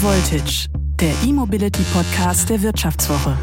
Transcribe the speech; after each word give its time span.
Voltage, 0.00 0.68
der 1.00 1.12
E-Mobility 1.26 1.82
Podcast 1.92 2.48
der 2.48 2.62
Wirtschaftswoche. 2.62 3.36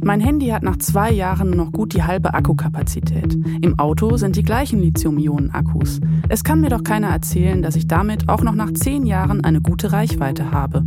Mein 0.00 0.20
Handy 0.20 0.46
hat 0.46 0.62
nach 0.62 0.78
zwei 0.78 1.10
Jahren 1.12 1.50
noch 1.50 1.70
gut 1.70 1.92
die 1.92 2.02
halbe 2.02 2.32
Akkukapazität. 2.32 3.36
Im 3.60 3.78
Auto 3.78 4.16
sind 4.16 4.36
die 4.36 4.42
gleichen 4.42 4.80
Lithium-Ionen-Akkus. 4.80 6.00
Es 6.30 6.44
kann 6.44 6.62
mir 6.62 6.70
doch 6.70 6.82
keiner 6.82 7.08
erzählen, 7.08 7.60
dass 7.60 7.76
ich 7.76 7.86
damit 7.86 8.30
auch 8.30 8.40
noch 8.40 8.54
nach 8.54 8.72
zehn 8.72 9.04
Jahren 9.04 9.44
eine 9.44 9.60
gute 9.60 9.92
Reichweite 9.92 10.50
habe. 10.50 10.82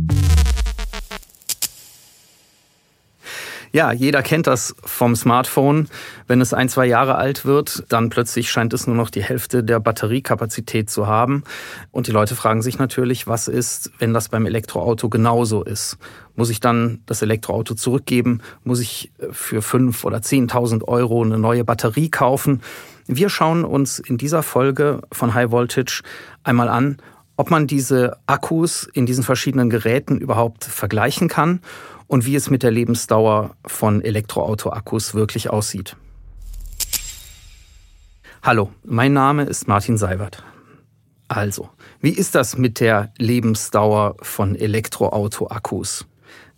Ja, 3.74 3.90
jeder 3.90 4.22
kennt 4.22 4.46
das 4.46 4.74
vom 4.84 5.16
Smartphone. 5.16 5.88
Wenn 6.26 6.42
es 6.42 6.52
ein, 6.52 6.68
zwei 6.68 6.84
Jahre 6.84 7.14
alt 7.14 7.46
wird, 7.46 7.84
dann 7.88 8.10
plötzlich 8.10 8.50
scheint 8.50 8.74
es 8.74 8.86
nur 8.86 8.94
noch 8.94 9.08
die 9.08 9.22
Hälfte 9.22 9.64
der 9.64 9.80
Batteriekapazität 9.80 10.90
zu 10.90 11.06
haben. 11.06 11.42
Und 11.90 12.06
die 12.06 12.12
Leute 12.12 12.36
fragen 12.36 12.60
sich 12.60 12.78
natürlich, 12.78 13.26
was 13.26 13.48
ist, 13.48 13.90
wenn 13.98 14.12
das 14.12 14.28
beim 14.28 14.44
Elektroauto 14.44 15.08
genauso 15.08 15.64
ist? 15.64 15.96
Muss 16.36 16.50
ich 16.50 16.60
dann 16.60 17.00
das 17.06 17.22
Elektroauto 17.22 17.74
zurückgeben? 17.74 18.42
Muss 18.62 18.80
ich 18.80 19.10
äh, 19.18 19.28
für 19.32 19.62
fünf 19.62 20.04
oder 20.04 20.20
zehntausend 20.20 20.86
Euro 20.86 21.22
eine 21.22 21.38
neue 21.38 21.64
Batterie 21.64 22.10
kaufen? 22.10 22.60
Wir 23.06 23.30
schauen 23.30 23.64
uns 23.64 23.98
in 23.98 24.18
dieser 24.18 24.42
Folge 24.42 25.00
von 25.10 25.32
High 25.32 25.50
Voltage 25.50 26.02
einmal 26.44 26.68
an, 26.68 26.98
ob 27.42 27.50
man 27.50 27.66
diese 27.66 28.18
Akkus 28.26 28.84
in 28.84 29.04
diesen 29.04 29.24
verschiedenen 29.24 29.68
Geräten 29.68 30.18
überhaupt 30.18 30.62
vergleichen 30.62 31.26
kann 31.26 31.58
und 32.06 32.24
wie 32.24 32.36
es 32.36 32.50
mit 32.50 32.62
der 32.62 32.70
Lebensdauer 32.70 33.56
von 33.66 34.00
Elektroauto-Akkus 34.00 35.16
wirklich 35.16 35.50
aussieht. 35.50 35.96
Hallo, 38.44 38.70
mein 38.84 39.12
Name 39.12 39.42
ist 39.42 39.66
Martin 39.66 39.98
Seiwert. 39.98 40.44
Also, 41.26 41.68
wie 42.00 42.10
ist 42.10 42.36
das 42.36 42.58
mit 42.58 42.78
der 42.78 43.12
Lebensdauer 43.18 44.14
von 44.22 44.54
Elektroauto-Akkus? 44.54 46.06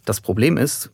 Das 0.04 0.20
Problem 0.20 0.58
ist, 0.58 0.90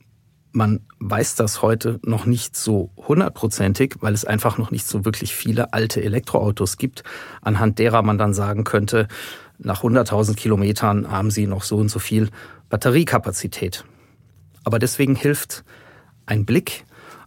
man 0.52 0.86
weiß 1.00 1.34
das 1.34 1.62
heute 1.62 1.98
noch 2.04 2.26
nicht 2.26 2.56
so 2.56 2.90
hundertprozentig, 2.96 3.96
weil 4.00 4.14
es 4.14 4.24
einfach 4.24 4.56
noch 4.56 4.70
nicht 4.70 4.86
so 4.86 5.04
wirklich 5.04 5.34
viele 5.34 5.72
alte 5.72 6.00
Elektroautos 6.00 6.76
gibt, 6.76 7.02
anhand 7.42 7.80
derer 7.80 8.02
man 8.02 8.18
dann 8.18 8.34
sagen 8.34 8.62
könnte, 8.62 9.08
nach 9.62 9.82
100.000 9.82 10.36
Kilometern 10.36 11.10
haben 11.10 11.30
sie 11.30 11.46
noch 11.46 11.62
so 11.62 11.76
und 11.76 11.88
so 11.88 11.98
viel 11.98 12.30
Batteriekapazität. 12.68 13.84
Aber 14.64 14.78
deswegen 14.78 15.14
hilft 15.14 15.64
ein 16.26 16.44
Blick 16.44 16.84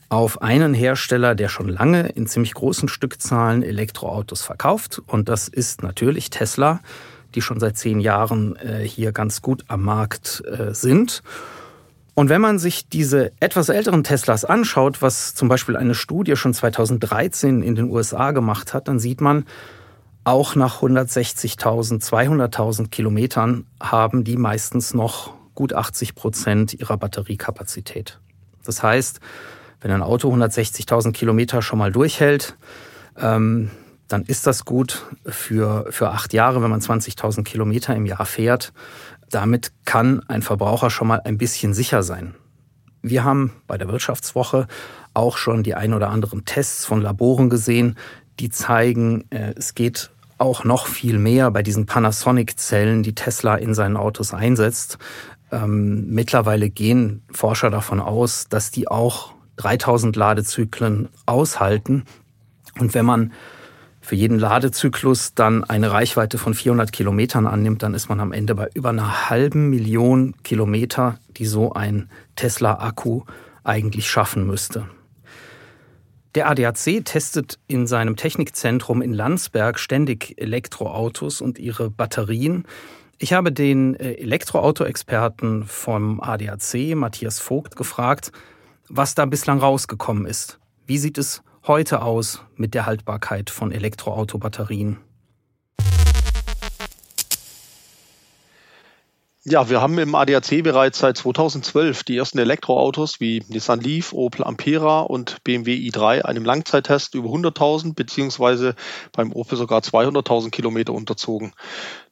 auf 0.10 0.42
einen 0.42 0.74
Hersteller, 0.74 1.36
der 1.36 1.50
schon 1.50 1.70
lange 1.70 2.10
in 2.10 2.28
ziemlich 2.28 2.54
großen 2.54 2.88
Stückzahlen 2.88 3.64
Elektroautos 3.64 4.44
verkauft. 4.44 5.02
Und 5.08 5.28
das 5.30 5.48
ist 5.48 5.82
natürlich 5.82 6.30
Tesla, 6.30 6.82
die 7.34 7.42
schon 7.42 7.60
seit 7.60 7.78
zehn 7.78 8.00
Jahren 8.00 8.56
äh, 8.58 8.88
hier 8.88 9.12
ganz 9.12 9.42
gut 9.42 9.66
am 9.68 9.84
Markt 9.84 10.44
äh, 10.46 10.74
sind. 10.74 11.24
Und 12.16 12.30
wenn 12.30 12.42
man 12.42 12.60
sich 12.60 12.88
diese 12.88 13.32
etwas 13.40 13.70
älteren 13.70 14.04
Teslas 14.04 14.46
anschaut, 14.46 15.02
was 15.02 15.34
zum 15.34 15.48
Beispiel 15.50 15.76
eine 15.76 15.96
Studie 15.96 16.36
schon 16.36 16.54
2013 16.54 17.64
in 17.64 17.74
den 17.74 17.90
USA 17.90 18.32
gemacht 18.32 18.76
hat, 18.76 18.88
dann 18.88 19.00
sieht 19.00 19.20
man, 19.20 19.46
auch 20.24 20.56
nach 20.56 20.82
160.000, 20.82 22.02
200.000 22.02 22.90
Kilometern 22.90 23.66
haben 23.82 24.24
die 24.24 24.38
meistens 24.38 24.94
noch 24.94 25.34
gut 25.54 25.74
80 25.74 26.16
Prozent 26.16 26.74
ihrer 26.74 26.98
Batteriekapazität. 26.98 28.20
Das 28.64 28.82
heißt, 28.82 29.20
wenn 29.82 29.92
ein 29.92 30.02
Auto 30.02 30.34
160.000 30.34 31.12
Kilometer 31.12 31.62
schon 31.62 31.80
mal 31.80 31.92
durchhält, 31.92 32.58
ähm, 33.18 33.70
dann 34.08 34.24
ist 34.24 34.48
das 34.48 34.66
gut 34.66 35.06
für, 35.26 35.88
für 35.90 36.12
acht 36.12 36.34
Jahre, 36.34 36.62
wenn 36.62 36.70
man 36.70 36.80
20.000 36.80 37.44
Kilometer 37.44 37.96
im 37.96 38.06
Jahr 38.06 38.26
fährt. 38.26 38.74
Damit 39.30 39.72
kann 39.86 40.22
ein 40.28 40.42
Verbraucher 40.42 40.90
schon 40.90 41.08
mal 41.08 41.22
ein 41.24 41.38
bisschen 41.38 41.74
sicher 41.74 42.04
sein. 42.04 42.36
Wir 43.02 43.26
haben 43.26 43.52
bei 43.68 43.78
der 43.78 43.90
Wirtschaftswoche 43.90 44.68
auch 45.14 45.36
schon 45.36 45.64
die 45.64 45.76
ein 45.76 45.94
oder 45.94 46.10
anderen 46.10 46.46
Tests 46.46 46.86
von 46.86 47.02
Laboren 47.02 47.50
gesehen, 47.50 47.98
die 48.40 48.50
zeigen, 48.50 49.26
äh, 49.30 49.54
es 49.58 49.76
geht 49.76 50.13
auch 50.44 50.66
noch 50.66 50.88
viel 50.88 51.18
mehr 51.18 51.50
bei 51.52 51.64
diesen 51.64 51.86
Panasonic-Zellen, 51.86 53.02
die 53.02 53.16
Tesla 53.16 53.56
in 53.56 53.74
seinen 53.74 53.98
Autos 53.98 54.34
einsetzt. 54.34 54.98
Ähm, 55.52 56.10
mittlerweile 56.10 56.70
gehen 56.70 57.24
Forscher 57.32 57.70
davon 57.70 58.00
aus, 58.00 58.48
dass 58.50 58.70
die 58.70 58.88
auch 58.88 59.34
3000 59.56 60.16
Ladezyklen 60.16 61.10
aushalten. 61.26 62.04
Und 62.78 62.94
wenn 62.94 63.06
man 63.06 63.32
für 64.02 64.16
jeden 64.16 64.38
Ladezyklus 64.38 65.34
dann 65.34 65.64
eine 65.64 65.92
Reichweite 65.92 66.38
von 66.38 66.54
400 66.54 66.92
Kilometern 66.92 67.48
annimmt, 67.48 67.82
dann 67.82 67.94
ist 67.94 68.10
man 68.10 68.20
am 68.20 68.34
Ende 68.34 68.54
bei 68.54 68.70
über 68.74 68.90
einer 68.90 69.30
halben 69.30 69.70
Million 69.70 70.36
Kilometer, 70.44 71.20
die 71.38 71.46
so 71.46 71.72
ein 71.72 72.10
Tesla-Akku 72.36 73.22
eigentlich 73.64 74.10
schaffen 74.10 74.46
müsste. 74.46 74.90
Der 76.36 76.50
ADAC 76.50 77.06
testet 77.06 77.60
in 77.68 77.86
seinem 77.86 78.16
Technikzentrum 78.16 79.04
in 79.04 79.14
Landsberg 79.14 79.78
ständig 79.78 80.34
Elektroautos 80.42 81.42
und 81.42 81.60
ihre 81.60 81.92
Batterien. 81.92 82.66
Ich 83.20 83.34
habe 83.34 83.52
den 83.52 83.96
äh, 83.96 84.14
Elektroauto-Experten 84.14 85.66
vom 85.66 86.20
ADAC, 86.20 86.96
Matthias 86.96 87.40
Vogt, 87.40 87.76
gefragt, 87.76 88.32
was 88.90 89.14
da 89.14 89.26
bislang 89.26 89.60
rausgekommen 89.60 90.26
ist. 90.26 90.60
Wie 90.88 90.98
sieht 90.98 91.20
es 91.20 91.44
heute 91.68 92.02
aus 92.02 92.44
mit 92.56 92.74
der 92.74 92.88
Haltbarkeit 92.88 93.52
von 93.52 93.72
Elektroautobatterien? 93.72 94.98
Ja, 99.46 99.70
wir 99.70 99.82
haben 99.82 99.98
im 99.98 100.16
ADAC 100.16 100.64
bereits 100.64 101.00
seit 101.00 101.18
2012 101.18 102.04
die 102.04 102.16
ersten 102.16 102.38
Elektroautos 102.38 103.20
wie 103.20 103.44
Nissan 103.50 103.82
Leaf, 103.82 104.14
Opel 104.14 104.46
Ampera 104.46 105.02
und 105.02 105.44
BMW 105.44 105.76
i3 105.76 106.22
einem 106.22 106.46
Langzeittest 106.46 107.14
über 107.14 107.28
100.000 107.28 107.94
beziehungsweise 107.94 108.74
beim 109.12 109.34
Opel 109.34 109.58
sogar 109.58 109.82
200.000 109.82 110.50
Kilometer 110.50 110.94
unterzogen. 110.94 111.52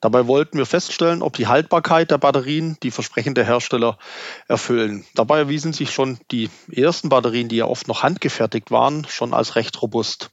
Dabei 0.01 0.27
wollten 0.27 0.57
wir 0.57 0.65
feststellen, 0.65 1.21
ob 1.21 1.37
die 1.37 1.47
Haltbarkeit 1.47 2.11
der 2.11 2.17
Batterien 2.17 2.75
die 2.83 2.91
Versprechen 2.91 3.33
der 3.33 3.45
Hersteller 3.45 3.97
erfüllen. 4.49 5.05
Dabei 5.15 5.37
erwiesen 5.37 5.71
sich 5.71 5.91
schon 5.91 6.19
die 6.31 6.49
ersten 6.69 7.07
Batterien, 7.07 7.47
die 7.47 7.55
ja 7.55 7.65
oft 7.65 7.87
noch 7.87 8.03
handgefertigt 8.03 8.71
waren, 8.71 9.07
schon 9.07 9.33
als 9.33 9.55
recht 9.55 9.81
robust. 9.81 10.31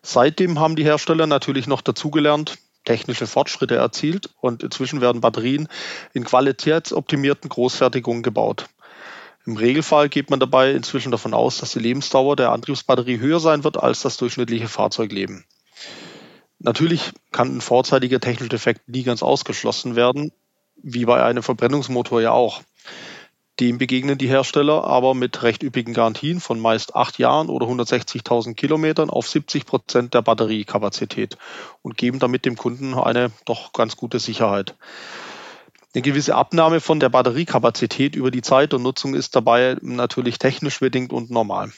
Seitdem 0.00 0.58
haben 0.58 0.76
die 0.76 0.84
Hersteller 0.84 1.26
natürlich 1.26 1.66
noch 1.66 1.82
dazugelernt, 1.82 2.56
technische 2.84 3.26
Fortschritte 3.26 3.76
erzielt 3.76 4.30
und 4.40 4.62
inzwischen 4.62 5.00
werden 5.00 5.20
Batterien 5.20 5.68
in 6.12 6.24
qualitätsoptimierten 6.24 7.48
Großfertigungen 7.48 8.22
gebaut. 8.22 8.66
Im 9.44 9.56
Regelfall 9.56 10.08
geht 10.08 10.30
man 10.30 10.40
dabei 10.40 10.70
inzwischen 10.72 11.10
davon 11.10 11.34
aus, 11.34 11.58
dass 11.58 11.72
die 11.72 11.80
Lebensdauer 11.80 12.36
der 12.36 12.52
Antriebsbatterie 12.52 13.18
höher 13.18 13.40
sein 13.40 13.64
wird 13.64 13.76
als 13.76 14.02
das 14.02 14.16
durchschnittliche 14.16 14.68
Fahrzeugleben. 14.68 15.44
Natürlich 16.60 17.10
kann 17.32 17.56
ein 17.56 17.60
vorzeitiger 17.60 18.20
technischer 18.20 18.50
Defekt 18.50 18.88
nie 18.88 19.02
ganz 19.02 19.22
ausgeschlossen 19.22 19.96
werden, 19.96 20.30
wie 20.76 21.04
bei 21.04 21.22
einem 21.22 21.42
Verbrennungsmotor 21.42 22.22
ja 22.22 22.30
auch. 22.30 22.62
Dem 23.62 23.78
begegnen 23.78 24.18
die 24.18 24.26
Hersteller 24.26 24.82
aber 24.82 25.14
mit 25.14 25.44
recht 25.44 25.62
üppigen 25.62 25.94
Garantien 25.94 26.40
von 26.40 26.58
meist 26.58 26.96
acht 26.96 27.20
Jahren 27.20 27.48
oder 27.48 27.66
160.000 27.66 28.54
Kilometern 28.54 29.08
auf 29.08 29.28
70 29.28 29.66
Prozent 29.66 30.14
der 30.14 30.22
Batteriekapazität 30.22 31.38
und 31.80 31.96
geben 31.96 32.18
damit 32.18 32.44
dem 32.44 32.56
Kunden 32.56 32.94
eine 32.94 33.30
doch 33.44 33.72
ganz 33.72 33.96
gute 33.96 34.18
Sicherheit. 34.18 34.74
Eine 35.94 36.02
gewisse 36.02 36.34
Abnahme 36.34 36.80
von 36.80 36.98
der 36.98 37.10
Batteriekapazität 37.10 38.16
über 38.16 38.32
die 38.32 38.42
Zeit 38.42 38.74
und 38.74 38.82
Nutzung 38.82 39.14
ist 39.14 39.36
dabei 39.36 39.76
natürlich 39.80 40.40
technisch 40.40 40.80
bedingt 40.80 41.12
und 41.12 41.30
normal. 41.30 41.70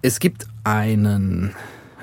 Es 0.00 0.18
gibt 0.18 0.46
einen 0.64 1.54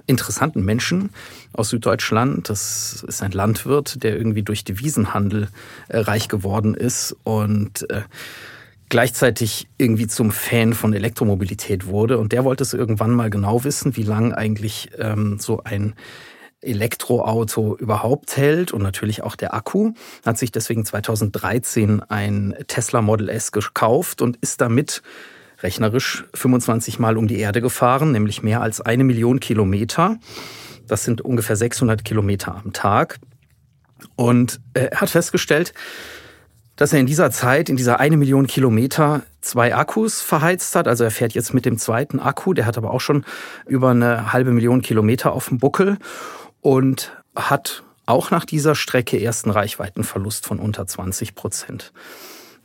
interessanten 0.07 0.63
Menschen 0.63 1.09
aus 1.53 1.69
Süddeutschland. 1.69 2.49
Das 2.49 3.03
ist 3.07 3.23
ein 3.23 3.31
Landwirt, 3.31 4.03
der 4.03 4.15
irgendwie 4.15 4.43
durch 4.43 4.63
Devisenhandel 4.63 5.49
äh, 5.87 5.99
reich 5.99 6.27
geworden 6.27 6.75
ist 6.75 7.15
und 7.23 7.89
äh, 7.89 8.01
gleichzeitig 8.89 9.67
irgendwie 9.77 10.07
zum 10.07 10.31
Fan 10.31 10.73
von 10.73 10.93
Elektromobilität 10.93 11.87
wurde. 11.87 12.17
Und 12.17 12.31
der 12.31 12.43
wollte 12.43 12.63
es 12.63 12.73
irgendwann 12.73 13.11
mal 13.11 13.29
genau 13.29 13.63
wissen, 13.63 13.95
wie 13.95 14.03
lang 14.03 14.33
eigentlich 14.33 14.91
ähm, 14.97 15.37
so 15.39 15.63
ein 15.63 15.95
Elektroauto 16.61 17.75
überhaupt 17.77 18.37
hält 18.37 18.73
und 18.73 18.81
natürlich 18.81 19.23
auch 19.23 19.35
der 19.35 19.53
Akku. 19.53 19.93
Hat 20.25 20.37
sich 20.37 20.51
deswegen 20.51 20.85
2013 20.85 22.01
ein 22.01 22.55
Tesla 22.67 23.01
Model 23.01 23.29
S 23.29 23.51
gekauft 23.51 24.21
und 24.21 24.37
ist 24.37 24.61
damit 24.61 25.01
rechnerisch 25.65 26.25
25 26.35 26.99
Mal 26.99 27.17
um 27.17 27.27
die 27.27 27.39
Erde 27.39 27.59
gefahren, 27.59 28.11
nämlich 28.11 28.43
mehr 28.43 28.61
als 28.61 28.81
eine 28.81 29.03
Million 29.03 29.39
Kilometer. 29.39 30.17
Das 30.87 31.03
sind 31.03 31.21
ungefähr 31.21 31.55
600 31.55 32.05
Kilometer 32.05 32.61
am 32.63 32.71
Tag. 32.71 33.19
Und 34.15 34.61
er 34.75 34.91
hat 35.01 35.09
festgestellt, 35.09 35.73
dass 36.75 36.93
er 36.93 36.99
in 36.99 37.07
dieser 37.07 37.31
Zeit, 37.31 37.69
in 37.69 37.77
dieser 37.77 37.99
eine 37.99 38.15
Million 38.15 38.45
Kilometer, 38.45 39.23
zwei 39.41 39.73
Akkus 39.73 40.21
verheizt 40.21 40.75
hat. 40.75 40.87
Also 40.87 41.03
er 41.03 41.11
fährt 41.11 41.33
jetzt 41.33 41.53
mit 41.53 41.65
dem 41.65 41.79
zweiten 41.79 42.19
Akku, 42.19 42.53
der 42.53 42.67
hat 42.67 42.77
aber 42.77 42.91
auch 42.91 43.01
schon 43.01 43.25
über 43.65 43.89
eine 43.89 44.33
halbe 44.33 44.51
Million 44.51 44.83
Kilometer 44.83 45.33
auf 45.33 45.49
dem 45.49 45.57
Buckel 45.57 45.97
und 46.61 47.11
hat 47.35 47.83
auch 48.05 48.29
nach 48.29 48.45
dieser 48.45 48.75
Strecke 48.75 49.19
ersten 49.19 49.49
Reichweitenverlust 49.49 50.45
von 50.45 50.59
unter 50.59 50.85
20 50.85 51.33
Prozent. 51.33 51.91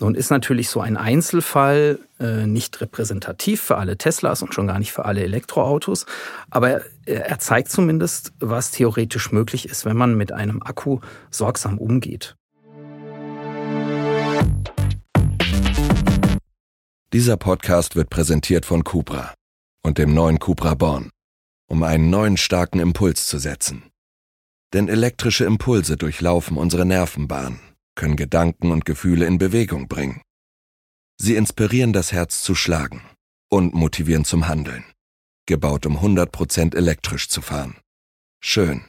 Nun 0.01 0.15
ist 0.15 0.31
natürlich 0.31 0.71
so 0.71 0.81
ein 0.81 0.97
Einzelfall 0.97 1.99
äh, 2.19 2.47
nicht 2.47 2.81
repräsentativ 2.81 3.61
für 3.61 3.77
alle 3.77 3.99
Teslas 3.99 4.41
und 4.41 4.55
schon 4.55 4.67
gar 4.67 4.79
nicht 4.79 4.93
für 4.93 5.05
alle 5.05 5.23
Elektroautos, 5.23 6.07
aber 6.49 6.81
er 7.05 7.39
zeigt 7.39 7.71
zumindest, 7.71 8.33
was 8.39 8.71
theoretisch 8.71 9.31
möglich 9.31 9.69
ist, 9.69 9.85
wenn 9.85 9.99
man 9.99 10.17
mit 10.17 10.33
einem 10.33 10.63
Akku 10.63 11.01
sorgsam 11.31 11.77
umgeht. 11.77 12.35
Dieser 17.13 17.37
Podcast 17.37 17.95
wird 17.95 18.09
präsentiert 18.09 18.65
von 18.65 18.85
Cupra 18.85 19.35
und 19.83 19.99
dem 19.99 20.15
neuen 20.15 20.39
Cupra 20.39 20.75
Born, 20.75 21.11
um 21.69 21.83
einen 21.83 22.09
neuen 22.09 22.39
starken 22.39 22.81
Impuls 22.81 23.27
zu 23.27 23.39
setzen. 23.39 23.83
Denn 24.73 24.89
elektrische 24.89 25.45
Impulse 25.45 25.99
durchlaufen 25.99 26.57
unsere 26.57 26.87
Nervenbahn, 26.87 27.61
können 28.01 28.17
Gedanken 28.17 28.73
und 28.73 28.87
Gefühle 28.87 29.27
in 29.27 29.37
Bewegung 29.37 29.87
bringen. 29.87 30.23
Sie 31.21 31.37
inspirieren 31.37 31.93
das 31.93 32.13
Herz 32.13 32.43
zu 32.43 32.55
schlagen 32.55 33.03
und 33.51 33.75
motivieren 33.75 34.25
zum 34.25 34.49
Handeln. 34.49 34.85
Gebaut 35.47 35.85
um 35.85 35.99
100% 35.99 36.75
elektrisch 36.75 37.29
zu 37.29 37.43
fahren. 37.43 37.77
Schön. 38.43 38.87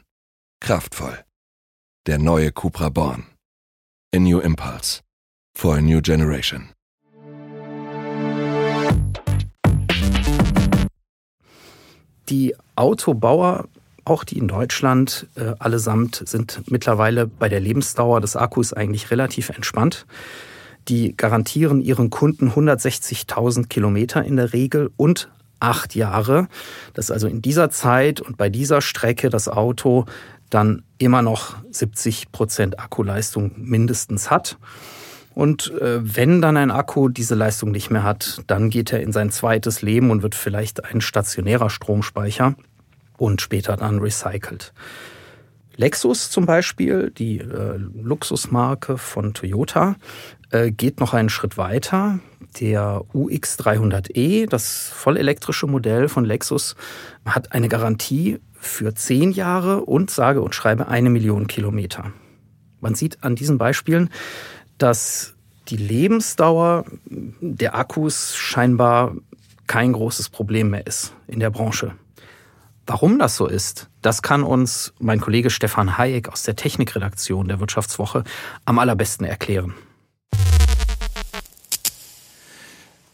Kraftvoll. 0.62 1.26
Der 2.08 2.20
neue 2.20 2.54
Cupra 2.54 2.88
Born. 2.88 3.26
A 4.16 4.20
new 4.20 4.40
impulse. 4.40 5.02
For 5.58 5.76
a 5.76 5.82
new 5.82 6.02
generation. 6.02 6.70
Die 12.30 12.56
Autobauer, 12.78 13.68
auch 14.06 14.24
die 14.24 14.38
in 14.38 14.48
Deutschland 14.48 15.28
äh, 15.36 15.54
allesamt, 15.60 16.24
sind 16.26 16.62
mittlerweile 16.70 17.28
bei 17.28 17.50
der 17.50 17.60
Lebensdauer 17.60 18.22
des 18.22 18.36
Akkus 18.36 18.74
eigentlich 18.74 19.12
relativ 19.12 19.50
entspannt. 19.50 20.06
Die 20.88 21.16
garantieren 21.16 21.82
ihren 21.82 22.10
Kunden 22.10 22.50
160.000 22.50 23.68
Kilometer 23.68 24.24
in 24.24 24.36
der 24.36 24.54
Regel 24.54 24.92
und 24.98 25.30
acht 25.60 25.94
Jahre, 25.96 26.48
dass 26.94 27.12
also 27.12 27.28
in 27.28 27.42
dieser 27.42 27.70
Zeit 27.70 28.20
und 28.20 28.38
bei 28.38 28.50
dieser 28.50 28.82
Strecke 28.82 29.30
das 29.30 29.48
Auto 29.48 30.06
dann 30.50 30.84
immer 30.98 31.22
noch 31.22 31.56
70 31.70 32.32
Prozent 32.32 32.80
Akkuleistung 32.80 33.52
mindestens 33.58 34.32
hat. 34.32 34.58
Und 35.34 35.72
äh, 35.80 36.00
wenn 36.02 36.42
dann 36.42 36.58
ein 36.58 36.72
Akku 36.72 37.08
diese 37.08 37.36
Leistung 37.36 37.72
nicht 37.72 37.90
mehr 37.90 38.04
hat, 38.04 38.42
dann 38.48 38.70
geht 38.70 38.92
er 38.92 39.02
in 39.02 39.14
sein 39.14 39.32
zweites 39.32 39.82
Leben 39.82 40.12
und 40.12 40.24
wird 40.24 40.36
vielleicht 40.36 40.84
ein 40.84 41.00
stationärer 41.00 41.70
Stromspeicher 41.70 42.56
und 43.22 43.40
später 43.40 43.78
dann 43.78 44.00
recycelt. 44.00 44.74
Lexus 45.76 46.32
zum 46.32 46.48
Beispiel, 46.48 47.12
die 47.12 47.38
äh, 47.38 47.78
Luxusmarke 47.78 48.98
von 48.98 49.36
Toyota, 49.36 49.96
äh, 50.50 50.72
geht 50.72 51.00
noch 51.00 51.14
einen 51.14 51.30
Schritt 51.30 51.56
weiter. 51.56 52.20
Der 52.60 53.04
UX300e, 53.14 54.50
das 54.50 54.90
vollelektrische 54.90 55.68
Modell 55.68 56.10
von 56.10 56.26
Lexus, 56.26 56.76
hat 57.24 57.52
eine 57.52 57.70
Garantie 57.70 58.40
für 58.60 58.96
zehn 58.96 59.32
Jahre 59.32 59.82
und 59.82 60.10
sage 60.10 60.42
und 60.42 60.56
schreibe 60.56 60.88
eine 60.88 61.12
Million 61.12 61.46
Kilometer. 61.46 62.12
Man 62.80 62.96
sieht 62.96 63.24
an 63.24 63.36
diesen 63.36 63.60
Beispielen, 63.60 64.10
dass 64.80 65.36
die 65.68 65.78
Lebensdauer 65.78 66.86
der 67.06 67.76
Akkus 67.76 68.36
scheinbar 68.36 69.16
kein 69.68 69.94
großes 69.94 70.30
Problem 70.30 70.72
mehr 70.72 70.88
ist 70.88 71.14
in 71.28 71.40
der 71.40 71.52
Branche. 71.52 71.94
Warum 72.88 73.20
das 73.20 73.36
so 73.36 73.48
ist, 73.48 73.90
das 74.02 74.22
kann 74.22 74.44
uns 74.44 74.94
mein 75.00 75.22
Kollege 75.22 75.50
Stefan 75.50 75.98
Hayek 75.98 76.30
aus 76.30 76.44
der 76.44 76.56
Technikredaktion 76.56 77.48
der 77.48 77.60
Wirtschaftswoche 77.60 78.24
am 78.66 78.80
allerbesten 78.80 79.26
erklären. 79.26 79.74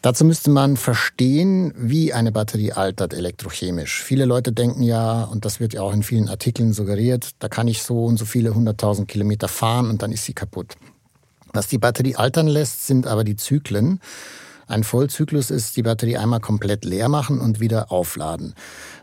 Dazu 0.00 0.24
müsste 0.24 0.50
man 0.50 0.76
verstehen, 0.76 1.74
wie 1.76 2.12
eine 2.12 2.30
Batterie 2.30 2.72
altert 2.72 3.12
elektrochemisch. 3.12 4.02
Viele 4.02 4.26
Leute 4.26 4.52
denken 4.52 4.82
ja, 4.82 5.24
und 5.24 5.44
das 5.44 5.58
wird 5.58 5.74
ja 5.74 5.82
auch 5.82 5.92
in 5.92 6.04
vielen 6.04 6.28
Artikeln 6.28 6.72
suggeriert, 6.72 7.30
da 7.40 7.48
kann 7.48 7.66
ich 7.66 7.82
so 7.82 8.04
und 8.04 8.16
so 8.16 8.24
viele 8.24 8.54
hunderttausend 8.54 9.08
Kilometer 9.08 9.48
fahren 9.48 9.90
und 9.90 10.00
dann 10.00 10.12
ist 10.12 10.24
sie 10.24 10.34
kaputt. 10.34 10.76
Was 11.52 11.66
die 11.66 11.78
Batterie 11.78 12.14
altern 12.14 12.46
lässt, 12.46 12.86
sind 12.86 13.06
aber 13.06 13.24
die 13.24 13.36
Zyklen. 13.36 14.00
Ein 14.68 14.84
Vollzyklus 14.84 15.50
ist 15.50 15.76
die 15.76 15.82
Batterie 15.82 16.18
einmal 16.18 16.40
komplett 16.40 16.84
leer 16.84 17.08
machen 17.08 17.40
und 17.40 17.58
wieder 17.58 17.90
aufladen. 17.90 18.54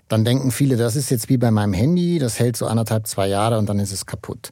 Dann 0.08 0.24
denken 0.24 0.52
viele, 0.52 0.78
das 0.78 0.96
ist 0.96 1.10
jetzt 1.10 1.28
wie 1.28 1.38
bei 1.38 1.50
meinem 1.50 1.74
Handy, 1.74 2.20
das 2.20 2.40
hält 2.40 2.56
so 2.56 2.68
anderthalb, 2.68 3.08
zwei 3.08 3.28
Jahre 3.28 3.58
und 3.58 3.68
dann 3.68 3.80
ist 3.80 3.92
es 3.92 4.06
kaputt. 4.06 4.52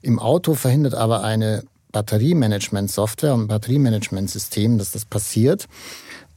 Im 0.00 0.18
Auto 0.18 0.54
verhindert 0.54 0.94
aber 0.94 1.22
eine 1.22 1.64
Batteriemanagement-Software 1.92 3.34
und 3.34 3.46
Batteriemanagement-System, 3.46 4.78
dass 4.78 4.90
das 4.90 5.04
passiert. 5.04 5.66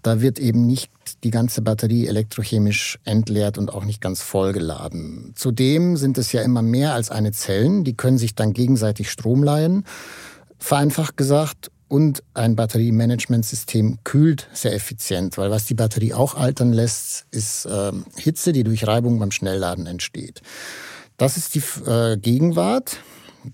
Da 0.03 0.21
wird 0.21 0.39
eben 0.39 0.67
nicht 0.67 0.91
die 1.23 1.31
ganze 1.31 1.61
Batterie 1.61 2.07
elektrochemisch 2.07 2.99
entleert 3.05 3.57
und 3.57 3.73
auch 3.73 3.85
nicht 3.85 4.01
ganz 4.01 4.21
vollgeladen. 4.21 5.31
Zudem 5.35 5.95
sind 5.97 6.17
es 6.17 6.33
ja 6.33 6.41
immer 6.41 6.61
mehr 6.61 6.93
als 6.93 7.09
eine 7.09 7.31
Zellen, 7.31 7.85
die 7.85 7.95
können 7.95 8.17
sich 8.17 8.35
dann 8.35 8.53
gegenseitig 8.53 9.09
Strom 9.09 9.43
leihen 9.43 9.85
vereinfacht 10.59 11.17
gesagt. 11.17 11.71
Und 11.89 12.21
ein 12.33 12.55
Batteriemanagementsystem 12.55 13.99
kühlt 14.03 14.47
sehr 14.53 14.73
effizient, 14.73 15.37
weil 15.37 15.51
was 15.51 15.65
die 15.65 15.73
Batterie 15.73 16.13
auch 16.13 16.35
altern 16.35 16.73
lässt, 16.73 17.25
ist 17.31 17.65
äh, 17.65 17.91
Hitze, 18.17 18.51
die 18.51 18.63
durch 18.63 18.85
Reibung 18.85 19.19
beim 19.19 19.31
Schnellladen 19.31 19.85
entsteht. 19.85 20.41
Das 21.15 21.37
ist 21.37 21.55
die 21.55 21.63
äh, 21.89 22.17
Gegenwart. 22.17 22.97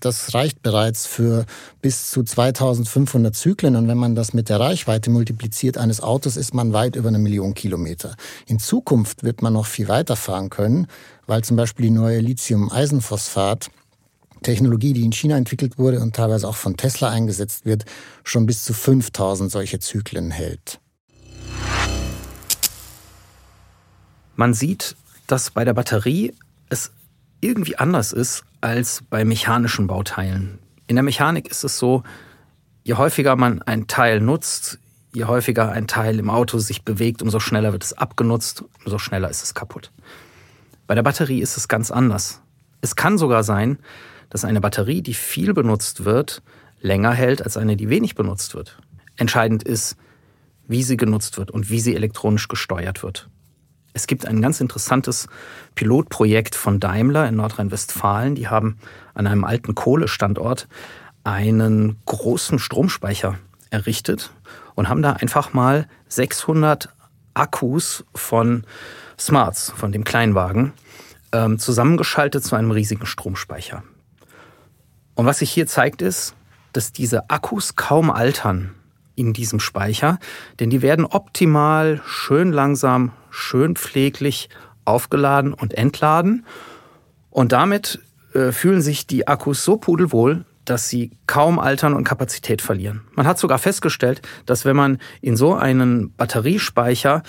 Das 0.00 0.34
reicht 0.34 0.62
bereits 0.62 1.06
für 1.06 1.46
bis 1.80 2.10
zu 2.10 2.24
2500 2.24 3.34
Zyklen. 3.34 3.76
Und 3.76 3.86
wenn 3.86 3.98
man 3.98 4.16
das 4.16 4.32
mit 4.32 4.48
der 4.48 4.58
Reichweite 4.58 5.10
multipliziert 5.10 5.78
eines 5.78 6.00
Autos, 6.00 6.36
ist 6.36 6.54
man 6.54 6.72
weit 6.72 6.96
über 6.96 7.08
eine 7.08 7.18
Million 7.18 7.54
Kilometer. 7.54 8.16
In 8.46 8.58
Zukunft 8.58 9.22
wird 9.22 9.42
man 9.42 9.52
noch 9.52 9.66
viel 9.66 9.88
weiter 9.88 10.16
fahren 10.16 10.50
können, 10.50 10.88
weil 11.26 11.44
zum 11.44 11.56
Beispiel 11.56 11.86
die 11.86 11.92
neue 11.92 12.18
Lithium-Eisenphosphat 12.18 13.70
Technologie, 14.44 14.92
die 14.92 15.04
in 15.04 15.12
China 15.12 15.36
entwickelt 15.36 15.78
wurde 15.78 16.00
und 16.00 16.14
teilweise 16.14 16.46
auch 16.46 16.54
von 16.54 16.76
Tesla 16.76 17.10
eingesetzt 17.10 17.66
wird, 17.66 17.84
schon 18.22 18.46
bis 18.46 18.64
zu 18.64 18.72
5000 18.72 19.50
solche 19.50 19.80
Zyklen 19.80 20.30
hält. 20.30 20.78
Man 24.36 24.54
sieht, 24.54 24.96
dass 25.26 25.50
bei 25.50 25.64
der 25.64 25.74
Batterie 25.74 26.32
es 26.68 26.92
irgendwie 27.40 27.76
anders 27.76 28.12
ist 28.12 28.44
als 28.60 29.02
bei 29.10 29.24
mechanischen 29.24 29.86
Bauteilen. 29.86 30.58
In 30.86 30.96
der 30.96 31.02
Mechanik 31.02 31.48
ist 31.48 31.64
es 31.64 31.78
so, 31.78 32.02
je 32.84 32.94
häufiger 32.94 33.36
man 33.36 33.62
ein 33.62 33.86
Teil 33.86 34.20
nutzt, 34.20 34.78
je 35.12 35.24
häufiger 35.24 35.70
ein 35.70 35.86
Teil 35.86 36.18
im 36.18 36.30
Auto 36.30 36.58
sich 36.58 36.84
bewegt, 36.84 37.22
umso 37.22 37.40
schneller 37.40 37.72
wird 37.72 37.84
es 37.84 37.92
abgenutzt, 37.92 38.64
umso 38.84 38.98
schneller 38.98 39.30
ist 39.30 39.42
es 39.42 39.54
kaputt. 39.54 39.92
Bei 40.86 40.94
der 40.94 41.02
Batterie 41.02 41.40
ist 41.40 41.56
es 41.56 41.68
ganz 41.68 41.90
anders. 41.90 42.42
Es 42.80 42.96
kann 42.96 43.16
sogar 43.16 43.44
sein, 43.44 43.78
dass 44.34 44.44
eine 44.44 44.60
Batterie, 44.60 45.00
die 45.00 45.14
viel 45.14 45.54
benutzt 45.54 46.04
wird, 46.04 46.42
länger 46.80 47.12
hält 47.12 47.40
als 47.40 47.56
eine, 47.56 47.76
die 47.76 47.88
wenig 47.88 48.16
benutzt 48.16 48.56
wird. 48.56 48.76
Entscheidend 49.16 49.62
ist, 49.62 49.96
wie 50.66 50.82
sie 50.82 50.96
genutzt 50.96 51.38
wird 51.38 51.52
und 51.52 51.70
wie 51.70 51.78
sie 51.78 51.94
elektronisch 51.94 52.48
gesteuert 52.48 53.04
wird. 53.04 53.28
Es 53.92 54.08
gibt 54.08 54.26
ein 54.26 54.42
ganz 54.42 54.60
interessantes 54.60 55.28
Pilotprojekt 55.76 56.56
von 56.56 56.80
Daimler 56.80 57.28
in 57.28 57.36
Nordrhein-Westfalen. 57.36 58.34
Die 58.34 58.48
haben 58.48 58.76
an 59.14 59.28
einem 59.28 59.44
alten 59.44 59.76
Kohlestandort 59.76 60.66
einen 61.22 62.00
großen 62.04 62.58
Stromspeicher 62.58 63.38
errichtet 63.70 64.32
und 64.74 64.88
haben 64.88 65.02
da 65.02 65.12
einfach 65.12 65.52
mal 65.52 65.86
600 66.08 66.88
Akkus 67.34 68.04
von 68.16 68.64
Smarts, 69.16 69.70
von 69.76 69.92
dem 69.92 70.02
Kleinwagen, 70.02 70.72
ähm, 71.30 71.60
zusammengeschaltet 71.60 72.42
zu 72.42 72.56
einem 72.56 72.72
riesigen 72.72 73.06
Stromspeicher. 73.06 73.84
Und 75.14 75.26
was 75.26 75.38
sich 75.38 75.50
hier 75.50 75.66
zeigt, 75.66 76.02
ist, 76.02 76.34
dass 76.72 76.92
diese 76.92 77.30
Akkus 77.30 77.76
kaum 77.76 78.10
altern 78.10 78.74
in 79.16 79.32
diesem 79.32 79.60
Speicher, 79.60 80.18
denn 80.58 80.70
die 80.70 80.82
werden 80.82 81.04
optimal, 81.04 82.02
schön 82.04 82.52
langsam, 82.52 83.12
schön 83.30 83.76
pfleglich 83.76 84.48
aufgeladen 84.84 85.54
und 85.54 85.74
entladen. 85.74 86.44
Und 87.30 87.52
damit 87.52 88.00
äh, 88.34 88.50
fühlen 88.50 88.82
sich 88.82 89.06
die 89.06 89.28
Akkus 89.28 89.64
so 89.64 89.76
pudelwohl, 89.76 90.44
dass 90.64 90.88
sie 90.88 91.12
kaum 91.26 91.58
altern 91.58 91.94
und 91.94 92.04
Kapazität 92.04 92.62
verlieren. 92.62 93.02
Man 93.14 93.26
hat 93.26 93.38
sogar 93.38 93.58
festgestellt, 93.58 94.22
dass 94.46 94.64
wenn 94.64 94.76
man 94.76 94.98
in 95.20 95.36
so 95.36 95.54
einen 95.54 96.12
Batteriespeicher 96.14 97.22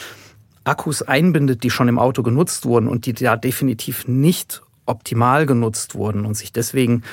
Akkus 0.64 1.02
einbindet, 1.04 1.64
die 1.64 1.70
schon 1.70 1.88
im 1.88 2.00
Auto 2.00 2.24
genutzt 2.24 2.66
wurden 2.66 2.88
und 2.88 3.06
die 3.06 3.14
da 3.14 3.36
definitiv 3.36 4.08
nicht 4.08 4.64
optimal 4.86 5.46
genutzt 5.46 5.96
wurden 5.96 6.26
und 6.26 6.36
sich 6.36 6.52
deswegen 6.52 7.04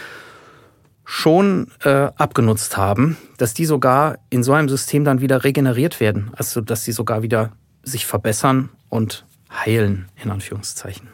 schon 1.04 1.68
äh, 1.84 2.10
abgenutzt 2.16 2.76
haben, 2.76 3.16
dass 3.38 3.54
die 3.54 3.64
sogar 3.64 4.18
in 4.30 4.42
so 4.42 4.52
einem 4.52 4.68
System 4.68 5.04
dann 5.04 5.20
wieder 5.20 5.44
regeneriert 5.44 6.00
werden. 6.00 6.30
Also 6.36 6.60
dass 6.60 6.84
sie 6.84 6.92
sogar 6.92 7.22
wieder 7.22 7.52
sich 7.82 8.06
verbessern 8.06 8.70
und 8.88 9.26
heilen, 9.50 10.08
in 10.22 10.30
Anführungszeichen. 10.30 11.08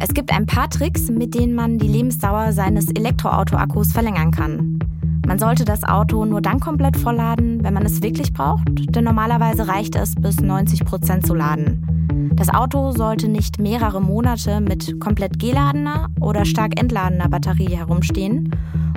Es 0.00 0.14
gibt 0.14 0.32
ein 0.32 0.46
paar 0.46 0.70
Tricks, 0.70 1.10
mit 1.10 1.34
denen 1.34 1.54
man 1.54 1.78
die 1.78 1.88
Lebensdauer 1.88 2.52
seines 2.52 2.88
Elektroauto-Akkus 2.88 3.92
verlängern 3.92 4.30
kann. 4.30 4.78
Man 5.26 5.38
sollte 5.38 5.64
das 5.64 5.82
Auto 5.82 6.24
nur 6.24 6.40
dann 6.40 6.60
komplett 6.60 6.96
vollladen, 6.96 7.62
wenn 7.64 7.74
man 7.74 7.84
es 7.84 8.00
wirklich 8.00 8.32
braucht, 8.32 8.68
denn 8.68 9.04
normalerweise 9.04 9.68
reicht 9.68 9.96
es 9.96 10.14
bis 10.14 10.40
90 10.40 10.84
Prozent 10.84 11.26
zu 11.26 11.34
laden. 11.34 11.97
Das 12.34 12.48
Auto 12.48 12.92
sollte 12.92 13.28
nicht 13.28 13.60
mehrere 13.60 14.00
Monate 14.00 14.60
mit 14.60 15.00
komplett 15.00 15.38
geladener 15.38 16.08
oder 16.20 16.44
stark 16.44 16.78
entladener 16.78 17.28
Batterie 17.28 17.76
herumstehen 17.76 18.50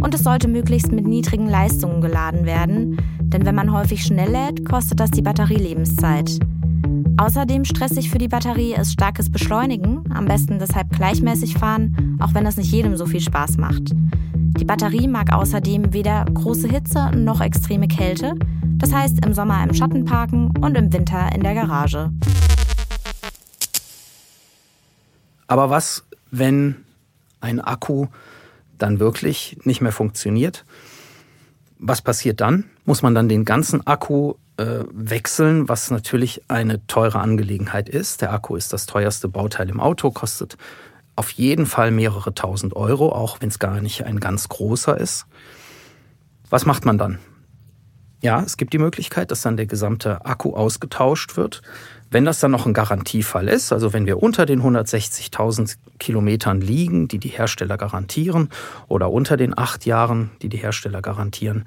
und 0.03 0.13
es 0.13 0.23
sollte 0.23 0.47
möglichst 0.47 0.91
mit 0.91 1.07
niedrigen 1.07 1.47
Leistungen 1.47 2.01
geladen 2.01 2.45
werden, 2.45 2.97
denn 3.19 3.45
wenn 3.45 3.55
man 3.55 3.71
häufig 3.71 4.03
schnell 4.03 4.31
lädt, 4.31 4.65
kostet 4.65 4.99
das 4.99 5.11
die 5.11 5.21
Batterielebenszeit. 5.21 6.39
Außerdem 7.17 7.65
stressig 7.65 8.09
für 8.09 8.17
die 8.17 8.27
Batterie 8.27 8.73
ist 8.73 8.93
starkes 8.93 9.31
Beschleunigen, 9.31 10.03
am 10.11 10.25
besten 10.25 10.59
deshalb 10.59 10.89
gleichmäßig 10.89 11.55
fahren, 11.55 12.17
auch 12.19 12.33
wenn 12.33 12.45
das 12.45 12.57
nicht 12.57 12.71
jedem 12.71 12.95
so 12.95 13.05
viel 13.05 13.21
Spaß 13.21 13.57
macht. 13.57 13.91
Die 14.33 14.65
Batterie 14.65 15.07
mag 15.07 15.31
außerdem 15.31 15.93
weder 15.93 16.25
große 16.25 16.67
Hitze 16.67 17.11
noch 17.15 17.41
extreme 17.41 17.87
Kälte, 17.87 18.35
das 18.77 18.93
heißt 18.93 19.23
im 19.25 19.33
Sommer 19.33 19.63
im 19.63 19.73
Schatten 19.73 20.05
parken 20.05 20.51
und 20.61 20.75
im 20.75 20.91
Winter 20.91 21.29
in 21.35 21.41
der 21.41 21.53
Garage. 21.53 22.11
Aber 25.51 25.69
was, 25.69 26.05
wenn 26.31 26.85
ein 27.41 27.59
Akku 27.59 28.07
dann 28.77 29.01
wirklich 29.01 29.57
nicht 29.65 29.81
mehr 29.81 29.91
funktioniert? 29.91 30.63
Was 31.77 32.01
passiert 32.01 32.39
dann? 32.39 32.69
Muss 32.85 33.01
man 33.01 33.13
dann 33.13 33.27
den 33.27 33.43
ganzen 33.43 33.85
Akku 33.85 34.35
äh, 34.55 34.85
wechseln, 34.93 35.67
was 35.67 35.91
natürlich 35.91 36.43
eine 36.47 36.87
teure 36.87 37.19
Angelegenheit 37.19 37.89
ist. 37.89 38.21
Der 38.21 38.31
Akku 38.31 38.55
ist 38.55 38.71
das 38.71 38.85
teuerste 38.85 39.27
Bauteil 39.27 39.69
im 39.69 39.81
Auto, 39.81 40.09
kostet 40.11 40.55
auf 41.17 41.31
jeden 41.31 41.65
Fall 41.65 41.91
mehrere 41.91 42.33
tausend 42.33 42.73
Euro, 42.77 43.11
auch 43.11 43.41
wenn 43.41 43.49
es 43.49 43.59
gar 43.59 43.81
nicht 43.81 44.05
ein 44.05 44.21
ganz 44.21 44.47
großer 44.47 44.97
ist. 44.97 45.25
Was 46.49 46.65
macht 46.65 46.85
man 46.85 46.97
dann? 46.97 47.19
Ja, 48.21 48.41
es 48.41 48.55
gibt 48.55 48.73
die 48.73 48.77
Möglichkeit, 48.77 49.31
dass 49.31 49.41
dann 49.41 49.57
der 49.57 49.65
gesamte 49.65 50.23
Akku 50.25 50.53
ausgetauscht 50.53 51.37
wird. 51.37 51.63
Wenn 52.11 52.23
das 52.23 52.39
dann 52.39 52.51
noch 52.51 52.67
ein 52.67 52.73
Garantiefall 52.73 53.47
ist, 53.47 53.73
also 53.73 53.93
wenn 53.93 54.05
wir 54.05 54.21
unter 54.21 54.45
den 54.45 54.61
160.000 54.61 55.77
Kilometern 55.97 56.61
liegen, 56.61 57.07
die 57.07 57.17
die 57.17 57.29
Hersteller 57.29 57.77
garantieren, 57.77 58.49
oder 58.87 59.11
unter 59.11 59.37
den 59.37 59.57
acht 59.57 59.85
Jahren, 59.85 60.29
die 60.41 60.49
die 60.49 60.57
Hersteller 60.57 61.01
garantieren, 61.01 61.65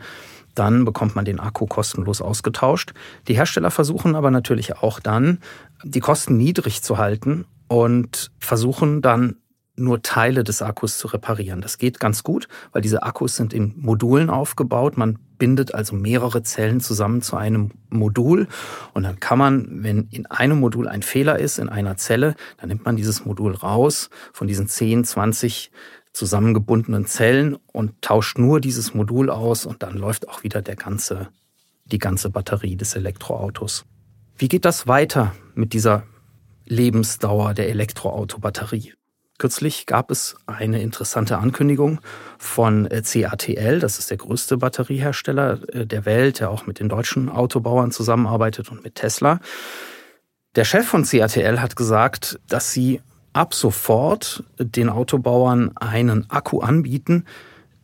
dann 0.55 0.85
bekommt 0.85 1.17
man 1.17 1.25
den 1.25 1.41
Akku 1.41 1.67
kostenlos 1.67 2.23
ausgetauscht. 2.23 2.95
Die 3.27 3.35
Hersteller 3.35 3.73
versuchen 3.73 4.15
aber 4.15 4.31
natürlich 4.31 4.77
auch 4.77 5.01
dann, 5.01 5.39
die 5.83 6.01
Kosten 6.01 6.37
niedrig 6.37 6.83
zu 6.83 6.99
halten 6.99 7.47
und 7.67 8.31
versuchen 8.39 9.03
dann 9.03 9.37
nur 9.77 10.03
Teile 10.03 10.45
des 10.45 10.63
Akkus 10.63 10.99
zu 10.99 11.09
reparieren. 11.09 11.61
Das 11.61 11.79
geht 11.79 11.99
ganz 11.99 12.23
gut, 12.23 12.49
weil 12.73 12.83
diese 12.83 13.03
Akkus 13.03 13.37
sind 13.37 13.53
in 13.53 13.75
Modulen 13.77 14.31
aufgebaut. 14.31 14.97
Man 14.97 15.19
bindet 15.39 15.75
also 15.75 15.97
mehrere 15.97 16.43
Zellen 16.43 16.81
zusammen 16.81 17.23
zu 17.23 17.37
einem 17.37 17.73
Modul 17.91 18.47
und 18.93 19.03
dann 19.03 19.19
kann 19.19 19.39
man, 19.39 19.83
wenn 19.83 20.09
in 20.11 20.27
einem 20.27 20.61
Modul 20.61 20.89
ein 20.89 21.03
Fehler 21.03 21.39
ist, 21.39 21.59
in 21.59 21.69
einer 21.69 21.97
Zelle, 21.97 22.35
dann 22.59 22.69
nimmt 22.69 22.85
man 22.85 22.97
dieses 22.97 23.25
Modul 23.25 23.55
raus 23.55 24.11
von 24.33 24.47
diesen 24.47 24.69
10, 24.69 25.05
20 25.05 25.73
zusammengebundenen 26.13 27.07
Zellen 27.07 27.57
und 27.73 28.01
tauscht 28.01 28.39
nur 28.39 28.61
dieses 28.61 28.95
Modul 28.95 29.29
aus 29.29 29.67
und 29.67 29.83
dann 29.83 29.97
läuft 29.97 30.29
auch 30.29 30.45
wieder 30.45 30.63
der 30.63 30.77
ganze, 30.77 31.29
die 31.85 31.99
ganze 31.99 32.31
Batterie 32.31 32.77
des 32.77 32.95
Elektroautos. 32.95 33.85
Wie 34.39 34.49
geht 34.49 34.65
das 34.65 34.87
weiter 34.87 35.35
mit 35.55 35.73
dieser 35.73 36.05
Lebensdauer 36.65 37.55
der 37.55 37.69
Elektroautobatterie? 37.69 38.95
Kürzlich 39.39 39.87
gab 39.87 40.13
es 40.13 40.37
eine 40.47 40.81
interessante 40.81 41.39
Ankündigung 41.39 42.01
von 42.39 42.87
äh, 42.87 43.03
CATL, 43.03 43.81
das 43.81 43.99
ist 43.99 44.11
der 44.11 44.17
größte 44.17 44.59
Batteriehersteller 44.59 45.59
äh, 45.75 45.87
der 45.87 46.05
Welt, 46.05 46.39
der 46.39 46.51
auch 46.51 46.67
mit 46.67 46.79
den 46.79 46.89
deutschen 46.89 47.29
Autobauern 47.29 47.91
zusammenarbeitet 47.91 48.71
und 48.71 48.85
mit 48.85 48.95
Tesla. 48.95 49.41
Der 50.55 50.65
Chef 50.65 50.87
von 50.87 51.05
CATL 51.05 51.61
hat 51.61 51.75
gesagt, 51.75 52.39
dass 52.49 52.71
sie 52.71 53.01
ab 53.33 53.55
sofort 53.55 54.45
den 54.59 54.89
Autobauern 54.89 55.77
einen 55.77 56.31
Akku 56.31 56.61
anbieten, 56.61 57.25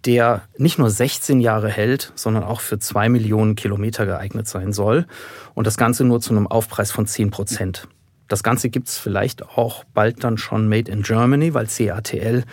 der 0.04 0.42
nicht 0.57 0.78
nur 0.78 0.88
16 0.88 1.40
Jahre 1.40 1.69
hält, 1.69 2.12
sondern 2.14 2.45
auch 2.45 2.61
für 2.61 2.78
zwei 2.78 3.09
Millionen 3.09 3.57
Kilometer 3.57 4.07
geeignet 4.07 4.47
sein 4.47 4.73
soll. 4.73 5.07
Und 5.54 5.66
das 5.66 5.76
Ganze 5.76 6.04
nur 6.04 6.21
zu 6.21 6.30
einem 6.30 6.47
Aufpreis 6.47 6.92
von 6.92 7.07
10 7.07 7.30
Prozent. 7.30 7.88
Das 8.30 8.44
Ganze 8.44 8.70
gibt's 8.70 8.96
vielleicht 8.96 9.42
auch 9.42 9.82
bald 9.92 10.22
dann 10.22 10.38
schon 10.38 10.68
Made 10.68 10.90
in 10.90 11.02
Germany, 11.02 11.52
weil 11.52 11.66
CATL 11.66 12.44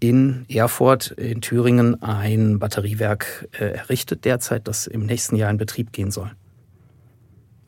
in 0.00 0.44
Erfurt 0.48 1.12
in 1.12 1.40
Thüringen 1.40 2.02
ein 2.02 2.58
Batteriewerk 2.58 3.48
äh, 3.52 3.66
errichtet 3.66 4.24
derzeit, 4.24 4.66
das 4.66 4.88
im 4.88 5.06
nächsten 5.06 5.36
Jahr 5.36 5.48
in 5.48 5.56
Betrieb 5.56 5.92
gehen 5.92 6.10
soll. 6.10 6.32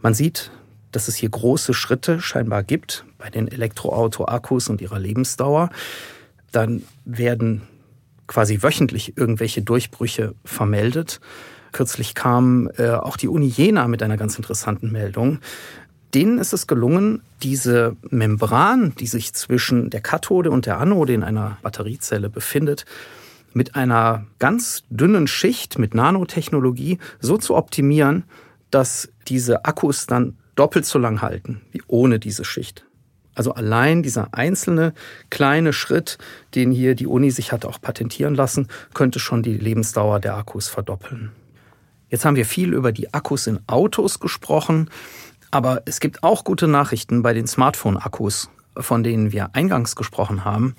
Man 0.00 0.12
sieht, 0.12 0.50
dass 0.90 1.06
es 1.06 1.14
hier 1.14 1.28
große 1.28 1.72
Schritte 1.72 2.20
scheinbar 2.20 2.64
gibt 2.64 3.04
bei 3.16 3.30
den 3.30 3.46
Elektroauto-Akkus 3.46 4.68
und 4.68 4.80
ihrer 4.80 4.98
Lebensdauer. 4.98 5.70
Dann 6.50 6.82
werden 7.04 7.62
quasi 8.26 8.60
wöchentlich 8.64 9.16
irgendwelche 9.16 9.62
Durchbrüche 9.62 10.34
vermeldet. 10.44 11.20
Kürzlich 11.70 12.14
kam 12.14 12.68
äh, 12.76 12.90
auch 12.90 13.16
die 13.16 13.28
Uni 13.28 13.46
Jena 13.46 13.86
mit 13.86 14.02
einer 14.02 14.16
ganz 14.16 14.36
interessanten 14.36 14.90
Meldung. 14.90 15.38
Denen 16.14 16.38
ist 16.38 16.52
es 16.52 16.66
gelungen, 16.66 17.22
diese 17.42 17.96
Membran, 18.10 18.94
die 18.96 19.06
sich 19.06 19.32
zwischen 19.32 19.88
der 19.88 20.02
Kathode 20.02 20.50
und 20.50 20.66
der 20.66 20.78
Anode 20.78 21.14
in 21.14 21.22
einer 21.22 21.56
Batteriezelle 21.62 22.28
befindet, 22.28 22.84
mit 23.54 23.76
einer 23.76 24.26
ganz 24.38 24.84
dünnen 24.90 25.26
Schicht 25.26 25.78
mit 25.78 25.94
Nanotechnologie 25.94 26.98
so 27.20 27.36
zu 27.36 27.54
optimieren, 27.54 28.24
dass 28.70 29.10
diese 29.28 29.64
Akkus 29.64 30.06
dann 30.06 30.36
doppelt 30.54 30.86
so 30.86 30.98
lang 30.98 31.22
halten 31.22 31.62
wie 31.70 31.82
ohne 31.86 32.18
diese 32.18 32.44
Schicht. 32.44 32.84
Also 33.34 33.54
allein 33.54 34.02
dieser 34.02 34.34
einzelne 34.34 34.92
kleine 35.30 35.72
Schritt, 35.72 36.18
den 36.54 36.70
hier 36.70 36.94
die 36.94 37.06
Uni 37.06 37.30
sich 37.30 37.52
hat 37.52 37.64
auch 37.64 37.80
patentieren 37.80 38.34
lassen, 38.34 38.68
könnte 38.92 39.18
schon 39.18 39.42
die 39.42 39.56
Lebensdauer 39.56 40.20
der 40.20 40.36
Akkus 40.36 40.68
verdoppeln. 40.68 41.32
Jetzt 42.10 42.26
haben 42.26 42.36
wir 42.36 42.44
viel 42.44 42.74
über 42.74 42.92
die 42.92 43.14
Akkus 43.14 43.46
in 43.46 43.58
Autos 43.66 44.20
gesprochen, 44.20 44.90
aber 45.52 45.82
es 45.84 46.00
gibt 46.00 46.24
auch 46.24 46.42
gute 46.42 46.66
Nachrichten 46.66 47.22
bei 47.22 47.32
den 47.32 47.46
Smartphone-Akkus 47.46 48.50
von 48.76 49.02
denen 49.02 49.32
wir 49.32 49.54
eingangs 49.54 49.96
gesprochen 49.96 50.44
haben, 50.44 50.74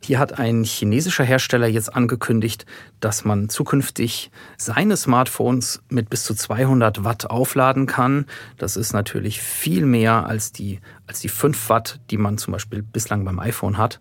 hier 0.00 0.18
hat 0.18 0.38
ein 0.38 0.62
chinesischer 0.64 1.24
Hersteller 1.24 1.66
jetzt 1.66 1.94
angekündigt, 1.94 2.66
dass 3.00 3.24
man 3.24 3.48
zukünftig 3.48 4.30
seine 4.56 4.96
Smartphones 4.96 5.82
mit 5.88 6.10
bis 6.10 6.24
zu 6.24 6.34
200 6.34 7.04
Watt 7.04 7.30
aufladen 7.30 7.86
kann. 7.86 8.26
Das 8.58 8.76
ist 8.76 8.92
natürlich 8.92 9.40
viel 9.40 9.86
mehr 9.86 10.26
als 10.26 10.52
die, 10.52 10.80
als 11.06 11.20
die 11.20 11.28
5 11.28 11.68
Watt, 11.68 12.00
die 12.10 12.18
man 12.18 12.38
zum 12.38 12.52
Beispiel 12.52 12.82
bislang 12.82 13.24
beim 13.24 13.40
iPhone 13.40 13.78
hat. 13.78 14.00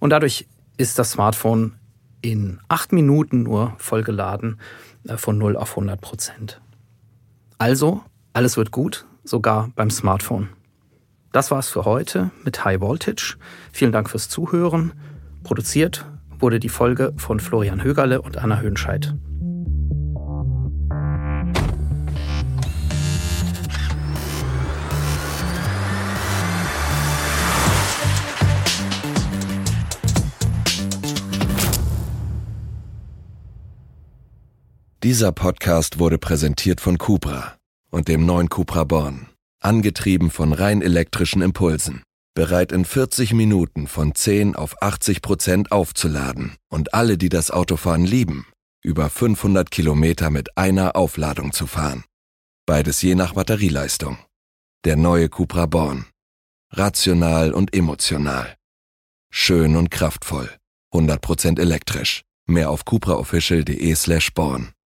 Und 0.00 0.10
dadurch 0.10 0.46
ist 0.76 0.98
das 0.98 1.12
Smartphone 1.12 1.74
in 2.20 2.60
acht 2.68 2.92
Minuten 2.92 3.42
nur 3.44 3.74
vollgeladen 3.78 4.60
äh, 5.06 5.16
von 5.16 5.38
0 5.38 5.56
auf 5.56 5.70
100 5.70 6.00
Prozent. 6.00 6.60
Also, 7.58 8.02
alles 8.32 8.56
wird 8.56 8.70
gut, 8.70 9.06
sogar 9.24 9.70
beim 9.76 9.90
Smartphone. 9.90 10.48
Das 11.32 11.50
war's 11.50 11.68
für 11.68 11.84
heute 11.84 12.30
mit 12.44 12.64
High 12.64 12.80
Voltage. 12.80 13.36
Vielen 13.72 13.92
Dank 13.92 14.08
fürs 14.08 14.28
Zuhören. 14.28 14.92
Produziert 15.42 16.06
wurde 16.38 16.60
die 16.60 16.68
Folge 16.68 17.12
von 17.16 17.40
Florian 17.40 17.82
Högerle 17.82 18.22
und 18.22 18.38
Anna 18.38 18.60
Höhnscheid. 18.60 19.14
Dieser 35.02 35.32
Podcast 35.32 35.98
wurde 35.98 36.18
präsentiert 36.18 36.80
von 36.80 36.98
Cupra 36.98 37.57
und 37.90 38.08
dem 38.08 38.26
neuen 38.26 38.48
Cupra 38.48 38.84
Born. 38.84 39.28
Angetrieben 39.60 40.30
von 40.30 40.52
rein 40.52 40.82
elektrischen 40.82 41.42
Impulsen. 41.42 42.02
Bereit 42.34 42.70
in 42.70 42.84
40 42.84 43.32
Minuten 43.32 43.88
von 43.88 44.14
10 44.14 44.54
auf 44.54 44.80
80 44.80 45.22
Prozent 45.22 45.72
aufzuladen. 45.72 46.56
Und 46.68 46.94
alle, 46.94 47.18
die 47.18 47.28
das 47.28 47.50
Autofahren 47.50 48.04
lieben, 48.04 48.46
über 48.82 49.10
500 49.10 49.70
Kilometer 49.70 50.30
mit 50.30 50.56
einer 50.56 50.94
Aufladung 50.94 51.52
zu 51.52 51.66
fahren. 51.66 52.04
Beides 52.66 53.02
je 53.02 53.14
nach 53.14 53.34
Batterieleistung. 53.34 54.18
Der 54.84 54.96
neue 54.96 55.28
Cupra 55.28 55.66
Born. 55.66 56.06
Rational 56.70 57.52
und 57.52 57.74
emotional. 57.74 58.56
Schön 59.30 59.74
und 59.74 59.90
kraftvoll. 59.90 60.50
100% 60.92 61.58
elektrisch. 61.58 62.22
Mehr 62.46 62.70
auf 62.70 62.84
cupraofficial.de 62.84 63.94
slash 63.94 64.32
born. 64.32 64.72